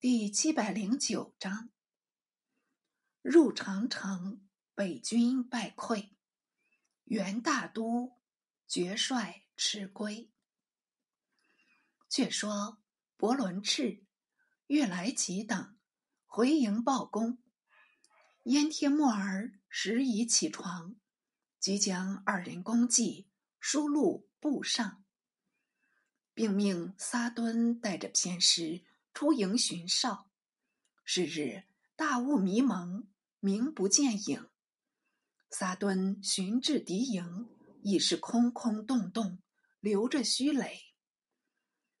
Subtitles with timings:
[0.00, 1.68] 第七百零九章，
[3.20, 4.40] 入长城，
[4.74, 6.12] 北军败溃，
[7.04, 8.18] 元大都
[8.66, 10.32] 绝帅迟归。
[12.08, 12.80] 却说
[13.18, 14.06] 伯伦赤、
[14.68, 15.76] 岳来吉等
[16.24, 17.42] 回营报功，
[18.44, 20.96] 燕帖木儿时已起床，
[21.58, 23.28] 即将二人功绩
[23.58, 25.04] 书录簿上，
[26.32, 28.86] 并命撒敦带着偏师。
[29.20, 30.30] 出营巡哨，
[31.04, 33.06] 是日大雾迷蒙，
[33.38, 34.48] 名不见影。
[35.50, 37.46] 撒敦寻至敌营，
[37.82, 39.42] 已是空空洞洞，
[39.78, 40.94] 留着虚垒。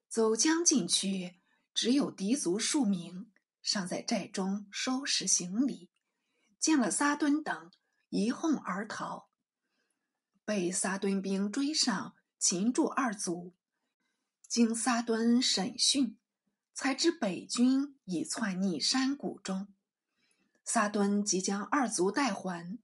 [0.08, 1.42] 走将进去，
[1.74, 3.30] 只有敌卒数名
[3.60, 5.90] 尚在寨中收拾行李，
[6.58, 7.70] 见了撒敦等，
[8.08, 9.28] 一哄而逃。
[10.46, 13.54] 被撒敦兵追上，擒住二卒。
[14.48, 16.16] 经撒敦审讯。
[16.82, 19.68] 才知北军已窜匿山谷中，
[20.64, 22.78] 撒敦即将二卒带还，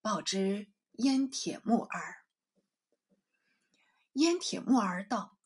[0.00, 2.24] 报之燕铁木儿。
[4.14, 5.36] 燕铁木儿道：“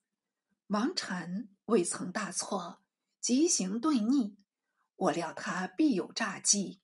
[0.69, 2.81] 王禅未曾大错，
[3.20, 4.36] 急行遁逆，
[4.94, 6.81] 我料他必有诈计，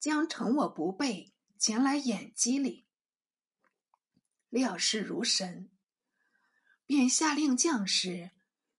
[0.00, 2.84] 将乘我不备前来掩击哩。
[4.48, 5.70] 料事如神，
[6.84, 8.32] 便下令将士。”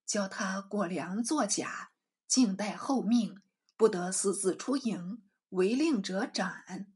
[0.09, 1.91] 教他裹粮作甲，
[2.27, 3.43] 静待后命，
[3.77, 6.91] 不得私自出营，违令者斩。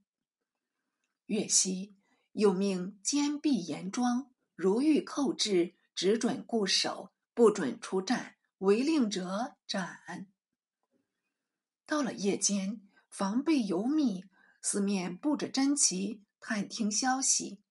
[1.27, 1.95] 岳西
[2.31, 10.31] 又命坚壁严庄，如遇寇至，只准固守，不准出战，违令者斩。
[11.85, 14.25] 到了夜间，防备尤密，
[14.59, 17.61] 四面布着旌旗，探听消息。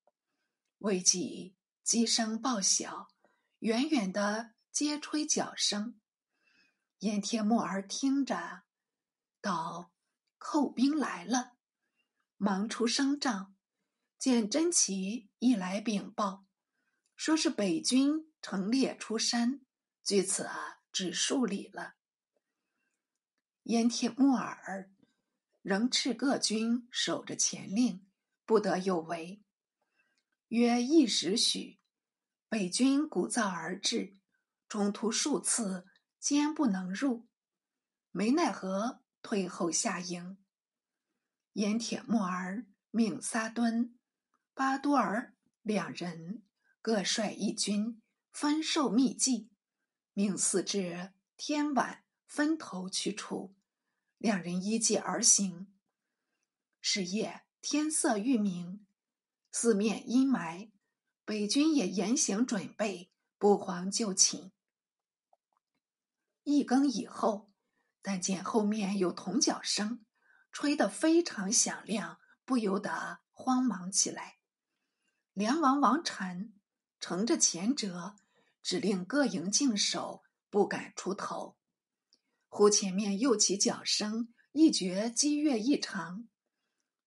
[0.79, 3.09] 未几，鸡声报晓，
[3.59, 4.53] 远远的。
[4.73, 6.01] 皆吹角声，
[7.01, 8.62] 燕铁木儿听着，
[9.42, 9.92] 道
[10.39, 11.59] ：“寇兵来了。”
[12.39, 13.55] 忙出声帐，
[14.19, 16.47] 见真奇一来禀报，
[17.15, 19.60] 说是北军成列出山，
[20.03, 21.97] 据此啊只数里了。
[23.65, 24.91] 燕铁木儿
[25.60, 28.06] 仍斥各军守着前令，
[28.47, 29.43] 不得有违。
[30.49, 31.78] 约一时许，
[32.49, 34.16] 北军鼓噪而至。
[34.72, 35.87] 中途数次，
[36.19, 37.28] 坚不能入，
[38.10, 40.38] 没奈何，退后下营。
[41.53, 43.94] 燕铁木儿命撒敦、
[44.55, 46.43] 巴多尔两人
[46.81, 48.00] 各率一军，
[48.33, 49.50] 分授秘计，
[50.15, 53.54] 命四至天晚分头去处。
[54.16, 55.71] 两人依计而行。
[56.81, 58.87] 是夜天色欲明，
[59.50, 60.71] 四面阴霾，
[61.27, 64.50] 北军也严行准备，不遑就寝。
[66.44, 67.50] 一更以后，
[68.03, 70.04] 但见后面有铜角声，
[70.50, 74.38] 吹得非常响亮，不由得慌忙起来。
[75.32, 76.53] 梁王王禅
[77.00, 78.16] 乘着前辙，
[78.62, 81.56] 指令各营静守，不敢出头。
[82.48, 86.28] 忽前面又起角声，一觉激越异常。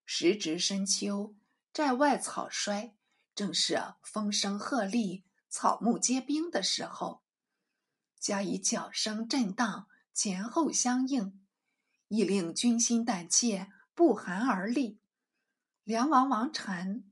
[0.06, 1.35] 时值深秋，
[1.73, 2.96] 寨外草衰，
[3.35, 7.25] 正是风声鹤唳、草木皆兵的时候。
[8.25, 11.46] 加以角声震荡，前后相应，
[12.08, 15.00] 亦令军心胆怯，不寒而栗。
[15.84, 17.03] 梁王王禅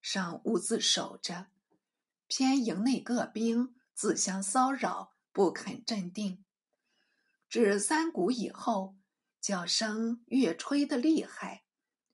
[0.00, 1.48] 尚兀自守着，
[2.26, 6.42] 偏营内各兵自相骚扰，不肯镇定。
[7.50, 8.96] 至三鼓以后，
[9.42, 11.64] 角声越吹得厉害，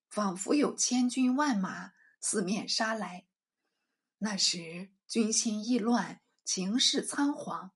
[0.08, 3.28] 仿佛有千军万马四面杀来。
[4.18, 7.70] 那时军心易乱，情势仓皇。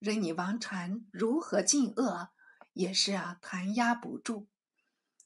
[0.00, 2.30] 任你王禅如何进恶，
[2.72, 4.48] 也是啊，弹压不住。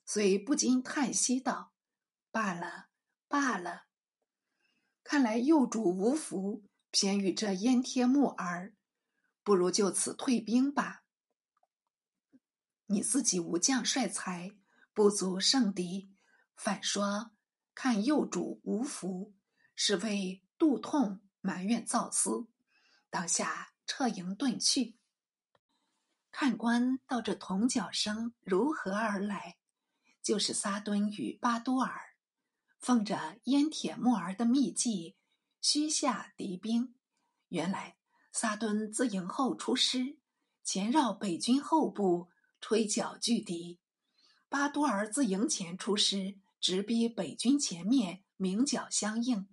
[0.04, 1.72] 遂不禁叹息道
[2.32, 2.88] ：“罢了，
[3.28, 3.84] 罢了。
[5.04, 8.74] 看来幼主无福，偏与这燕贴木儿，
[9.44, 11.04] 不如就此退兵吧。
[12.86, 14.56] 你自己无将帅才，
[14.92, 16.12] 不足胜敌，
[16.56, 17.30] 反说
[17.76, 19.32] 看幼主无福，
[19.76, 22.48] 是为肚痛埋怨造私，
[23.08, 24.96] 当下。”撤营遁去。
[26.30, 29.56] 看官道：“这铜角声如何而来？
[30.22, 32.16] 就是撒敦与巴多尔
[32.80, 35.16] 奉着燕铁木儿的秘计，
[35.60, 36.94] 虚下敌兵。
[37.50, 37.96] 原来
[38.32, 40.18] 撒敦自营后出师，
[40.64, 42.30] 前绕北军后部，
[42.60, 43.78] 吹角拒敌；
[44.48, 49.46] 巴多尔自营前出师，直逼北军前面，鸣角相应。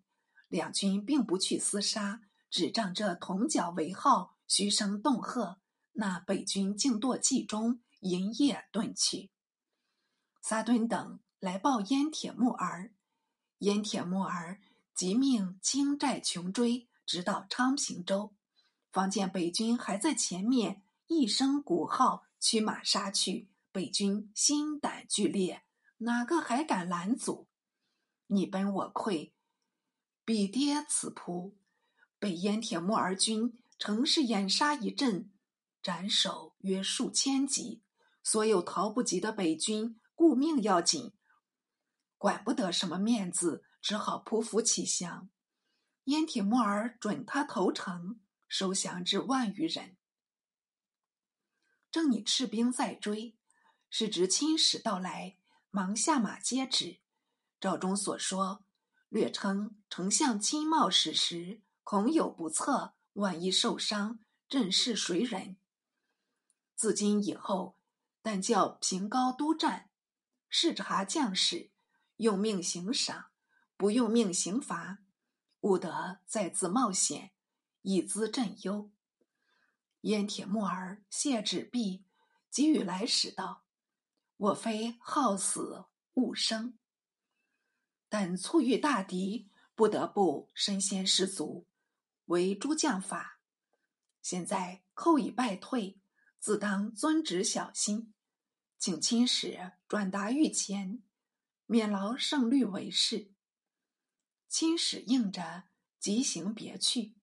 [0.48, 5.60] 两军并不去厮杀。”只仗这铜角为号，嘘声恫吓，
[5.94, 9.32] 那北军竟堕冀中，营夜遁去。
[10.42, 12.94] 撒敦等来报燕铁木儿，
[13.60, 14.60] 燕铁木儿
[14.94, 18.34] 即命清寨穷追，直到昌平州，
[18.92, 23.50] 方见北军还在前面，一声鼓号，驱马杀去。
[23.72, 25.64] 北军心胆俱裂，
[26.00, 27.48] 哪个还敢拦阻？
[28.28, 29.32] 你奔我溃，
[30.26, 31.56] 彼跌此扑，
[32.22, 35.32] 被燕铁木儿军乘势掩杀一阵，
[35.82, 37.82] 斩首约数千级。
[38.22, 41.14] 所有逃不及的北军，顾命要紧，
[42.20, 45.32] 管不得什么面子，只好匍匐起降。
[46.04, 49.98] 燕铁木儿准他投诚，收降至万余人。
[51.92, 53.36] 正你赤兵在追。
[53.90, 55.38] 是值亲使到来，
[55.72, 57.00] 忙下马接旨。
[57.60, 58.64] 诏中所说，
[59.10, 65.58] 略称丞相亲冒使时，恐有不测，万一受伤，朕是谁人？
[66.76, 67.78] 自今以后，
[68.22, 69.90] 但叫平高督战，
[70.48, 71.72] 视察将士，
[72.18, 73.32] 用命行赏，
[73.76, 75.00] 不用命刑罚，
[75.62, 77.32] 勿得再自冒险，
[77.82, 78.92] 以资朕忧。
[80.02, 82.06] 燕铁木儿谢旨毕，
[82.50, 83.64] 即与来使道。
[84.38, 85.86] 我非好死
[86.16, 86.80] 勿生，
[88.10, 91.68] 但促遇大敌，不得不身先士卒，
[92.32, 93.40] 为诸将法。
[94.22, 96.02] 现在寇已败退，
[96.40, 98.14] 自当遵旨小心，
[98.78, 101.02] 请亲使转达御前，
[101.66, 103.32] 免劳圣律为事。
[104.50, 105.66] 亲使应着，
[106.00, 107.16] 即行别去。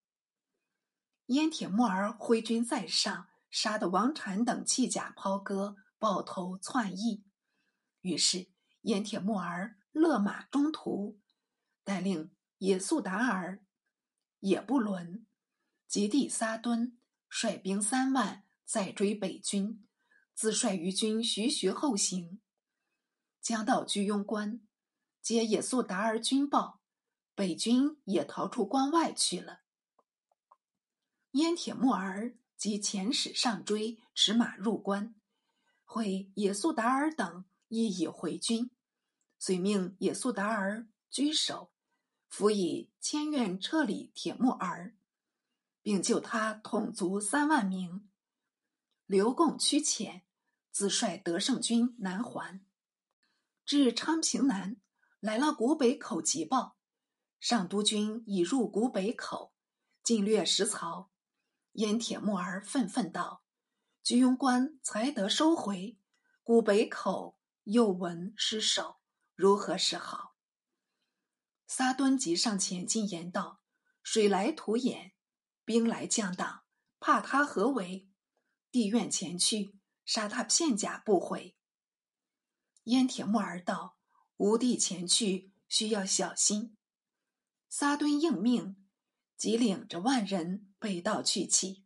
[1.26, 5.76] 燕铁木儿挥军在上，杀得王禅等弃甲抛戈。
[6.00, 7.24] 抱头窜逸，
[8.02, 8.52] 于是
[8.82, 11.18] 燕铁木儿勒马中途，
[11.82, 13.66] 带领野速达尔、
[14.40, 15.26] 也不伦、
[15.86, 16.98] 及第撒敦
[17.28, 19.86] 率兵三万再追北军，
[20.34, 22.40] 自率余军徐徐后行。
[23.40, 24.60] 将到居庸关，
[25.22, 26.82] 接野速达尔军报，
[27.34, 29.60] 北军也逃出关外去了。
[31.32, 35.14] 燕铁木儿即遣使上追，驰马入关。
[35.84, 38.70] 会也速达尔等亦已回军，
[39.38, 41.72] 遂命也速达尔居守，
[42.28, 44.96] 辅以千院撤离铁木儿，
[45.82, 48.08] 并救他统卒三万名。
[49.06, 50.22] 刘贡驱遣，
[50.70, 52.64] 自率得胜军南还。
[53.64, 54.76] 至昌平南，
[55.20, 56.76] 来了古北口急报，
[57.40, 59.52] 上都军已入古北口，
[60.02, 61.10] 尽掠石槽。
[61.72, 63.42] 燕铁木儿愤愤道。
[64.02, 65.98] 居庸关才得收回，
[66.42, 68.96] 古北口又闻失守，
[69.34, 70.37] 如何是好？
[71.68, 73.60] 撒敦即上前进言道
[74.02, 75.12] ：“水来土掩，
[75.64, 76.64] 兵来将挡，
[76.98, 78.08] 怕他何为？
[78.72, 81.54] 帝愿前去杀他片甲不回。”
[82.84, 83.98] 燕铁木儿道
[84.38, 86.76] ：“吾弟前去，需要小心。”
[87.70, 88.84] 撒敦应命，
[89.36, 91.84] 即领着万人北道去起。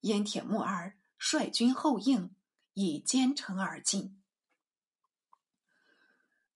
[0.00, 0.98] 燕铁木儿。
[1.18, 2.36] 率军后应，
[2.74, 4.22] 以兼程而进。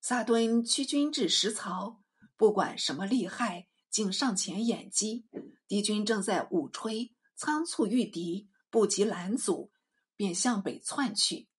[0.02, 1.99] 撒敦驱军至石槽，
[2.40, 5.26] 不管什么利害，竟上前掩击。
[5.68, 9.70] 敌军正在舞吹，仓促遇敌，不及拦阻，
[10.16, 11.50] 便向北窜去。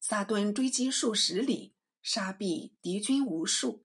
[0.00, 3.84] 萨敦追击数十里，杀毙敌军无数。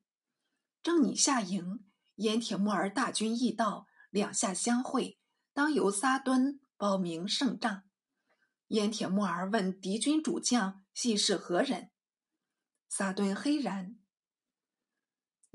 [0.81, 1.83] 正拟下营，
[2.15, 5.19] 燕铁木儿大军亦到，两下相会，
[5.51, 7.83] 当由撒敦报名胜仗。
[8.69, 11.91] 燕铁木儿问敌军主将系是何人？
[12.87, 13.97] 撒敦黑然。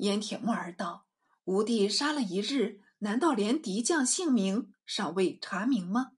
[0.02, 1.06] 燕铁木儿道
[1.46, 6.12] ：“吾弟杀了一日，难道连敌将姓名尚未查明吗？”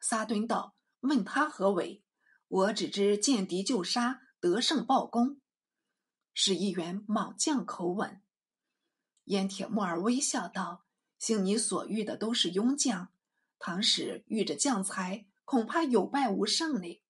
[0.00, 2.04] 撒敦道：“问他何为？
[2.46, 5.40] 我只知见敌就杀，得胜报功。”
[6.32, 8.22] 是一员莽将口吻。
[9.24, 10.86] 燕铁木儿微笑道
[11.18, 13.12] ：“幸你所遇的都是庸将，
[13.58, 17.02] 唐使遇着将才。”恐怕有败无胜嘞。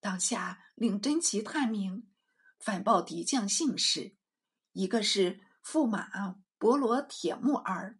[0.00, 2.08] 当下令真奇探明，
[2.58, 4.16] 反报敌将姓氏，
[4.76, 7.98] 一个是驸马博罗铁木儿，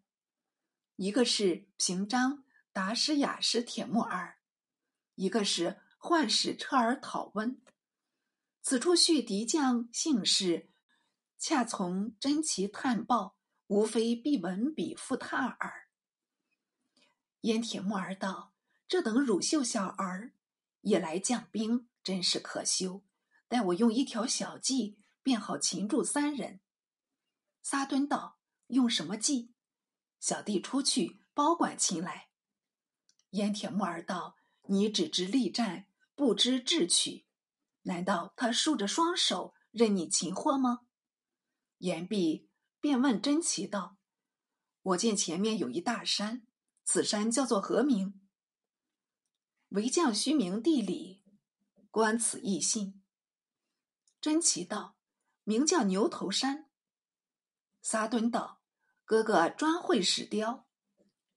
[0.97, 4.41] 一个是平章达什雅什铁木儿，
[5.15, 7.63] 一个是幻使车儿讨温。
[8.61, 10.69] 此处叙敌将姓氏，
[11.39, 15.89] 恰从真奇探报，无非必闻彼复踏耳。
[17.41, 18.53] 燕铁木儿道。
[18.87, 20.33] 这等乳臭小儿
[20.83, 23.03] 也来将兵，真是可羞！
[23.49, 26.61] 待我用一条小计，便好擒住三人。
[27.69, 28.39] 撒敦道
[28.71, 29.53] ：“用什么计？”
[30.21, 32.29] 小弟出去包管擒来。
[33.31, 34.37] 燕铁木儿道
[34.71, 37.27] ：“你只知力战，不知智取，
[37.83, 40.83] 难道他竖着双手任你擒获吗？
[41.79, 43.97] 言毕，便问真奇道
[44.83, 46.47] ：“我见前面有一大山，
[46.85, 48.21] 此山叫做何名？”
[49.71, 51.25] 为将须明地理，
[51.91, 53.03] 观此异信。
[54.21, 54.97] 真奇道
[55.43, 56.63] ：“名叫牛头山。”
[57.89, 58.61] 撒敦道
[59.07, 60.67] ：“哥哥专会使雕，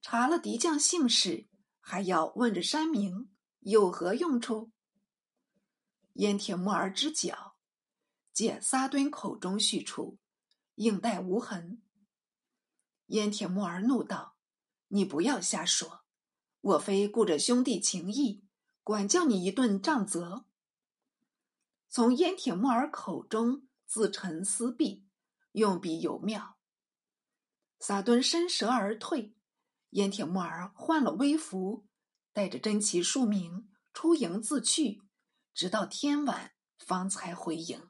[0.01, 1.47] 查了敌将姓氏，
[1.79, 3.29] 还要问着山名，
[3.59, 4.71] 有何用处？”
[6.13, 7.55] 燕铁木儿之脚，
[8.33, 10.17] 借撒敦口中叙出。
[10.73, 11.83] 应带无痕。
[13.07, 14.35] 燕铁木儿怒道
[14.89, 16.01] ：“你不要瞎说！
[16.61, 18.43] 我非顾着兄弟情义，
[18.81, 20.45] 管教你一顿杖责。”
[21.89, 25.05] 从燕铁木儿口中自陈思毕，
[25.53, 26.57] 用笔有妙。
[27.79, 29.35] 撒敦伸舌而退，
[29.91, 31.87] 燕铁木儿换了微服，
[32.33, 35.01] 带着珍奇数名出营自去，
[35.53, 37.88] 直到天晚方才回营。